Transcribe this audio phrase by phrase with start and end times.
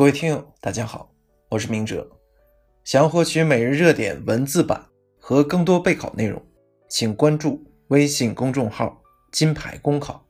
[0.00, 1.12] 各位听友，大家好，
[1.50, 2.10] 我是明哲。
[2.84, 4.86] 想要获取每日热点文字版
[5.18, 6.42] 和更多备考内容，
[6.88, 8.98] 请关注微信公众号
[9.30, 10.24] “金牌公考”。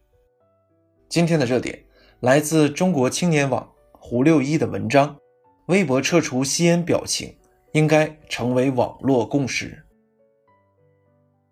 [1.09, 1.85] 今天的热点
[2.19, 5.17] 来自中国青年网胡六一的文章
[5.67, 7.33] ：“微博撤除吸烟表情，
[7.71, 9.81] 应该成为网络共识。”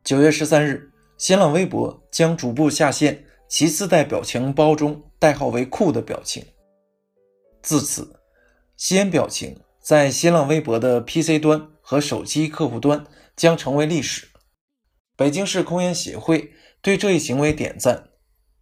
[0.03, 6.45] 九月十三日，新浪微博将逐步下线其自带表情包中代号为“酷”的表情。
[7.69, 8.19] 自此，
[8.79, 13.05] 吸烟表情在新浪微博的 PC 端和手机客户端
[13.37, 14.29] 将成为历史。
[15.15, 18.09] 北京市控烟协会对这一行为点赞，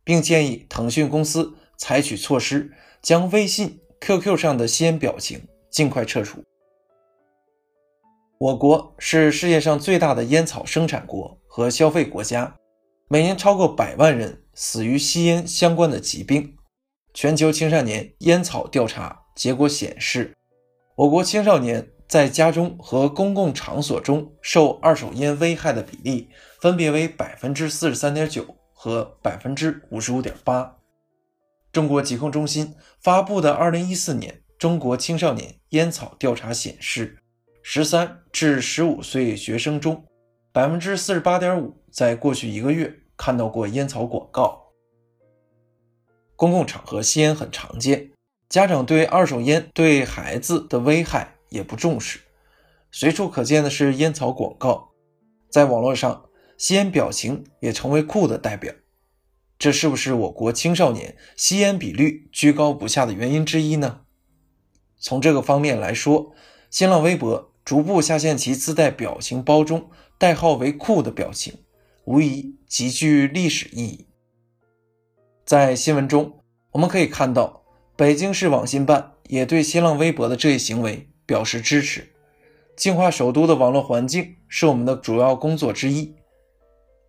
[0.03, 6.43] 并建议腾讯公司采取措施，将微信、QQ 上的吸烟表情尽快撤除。
[8.39, 12.57] 我国是世界上最大的烟草生产国和消费国家，
[13.07, 16.56] 每年超过百万人死于吸烟相关的疾病。
[17.17, 20.37] 全球青少年烟草调查结果显示，
[20.97, 26.29] 我国青少年在家中和公共场所中受二手烟危害的比例
[26.61, 30.77] 分别为百分之四十三点九和百分之五十五点八。
[31.73, 37.17] 中国疾控中心发布的二零一四年中国青少年烟草调查显示，
[37.63, 40.05] 十三至十五岁学生中，
[40.53, 44.66] 百分之四十八点五在过去一个月看到过烟草广告。
[46.37, 48.11] 公共场合吸烟很常见，
[48.49, 52.21] 家长对二手烟对孩子的危害也不重视，
[52.91, 54.91] 随处可见的是烟草广告，
[55.51, 56.27] 在网络上，
[56.59, 58.75] 吸烟表情也成为酷的代表，
[59.59, 64.03] 这是不是我国青少年吸烟比率居高不下的原因之一呢？
[64.99, 66.35] 从这个方面来说，
[66.71, 71.55] 新浪微博逐步下线其自带表情包中代号为酷的表情，
[72.05, 74.06] 无疑极具历史意义。
[75.47, 76.41] 在新闻中，
[76.73, 77.63] 我们可以看到，
[77.95, 82.13] 北京市网信办也对新浪微博的这一行为表示支持。
[82.75, 86.17] 净化首都的网络环境是我们的主要工作之一。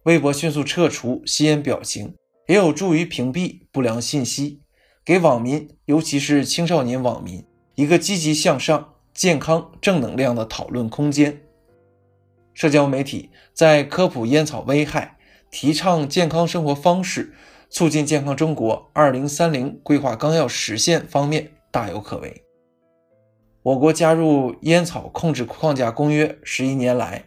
[0.03, 2.14] 微博迅速撤除吸烟表情，
[2.46, 4.62] 也有助于屏蔽不良信息，
[5.04, 7.44] 给网民，尤其是青少年网民
[7.74, 11.42] 一个积极向上、健康、正能量的讨论空间。
[12.54, 15.18] 社交媒体在科普烟草危害、
[15.50, 17.34] 提倡健康生活方式。
[17.70, 22.44] 促进健康中国二零三零规划纲要实现方面大有可为。
[23.64, 27.26] 我国加入烟草控制框架公约十一年来，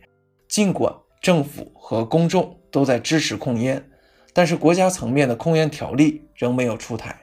[0.49, 3.85] 尽管政府和公众都在支持控烟，
[4.33, 7.15] 但是国家层面的控烟条例仍没有出台，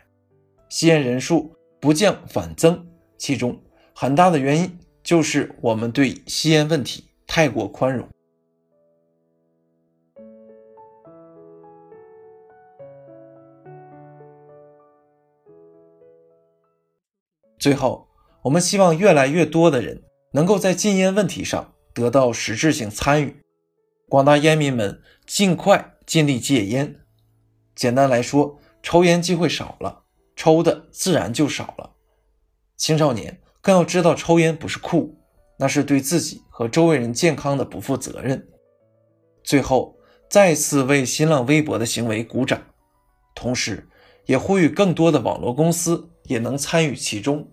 [0.69, 2.87] 吸烟人数不降反增。
[3.17, 3.59] 其中
[3.95, 8.07] 很大的原因就是我们对吸烟问题太过宽容。
[17.67, 18.07] 最后，
[18.43, 20.01] 我们希望越来越多的人
[20.31, 23.43] 能够在禁烟问题上得到实质性参与，
[24.07, 26.95] 广大烟民们尽快尽力戒烟。
[27.75, 31.95] 简单来说，抽烟机会少了，抽的自然就少了。
[32.77, 35.17] 青少年更要知道，抽烟不是酷，
[35.59, 38.47] 那是对自己和周围人健康的不负责任。
[39.43, 39.97] 最后，
[40.29, 42.61] 再次为新浪微博的行为鼓掌，
[43.35, 43.89] 同时。
[44.25, 47.49] 也呼吁更多的网络公司也能参与其中。